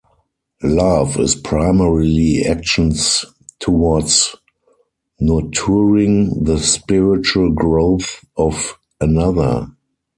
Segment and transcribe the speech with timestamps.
[0.63, 3.23] Love is primarily actions
[3.59, 4.35] towards
[5.19, 9.67] nurturing the spiritual growth of another.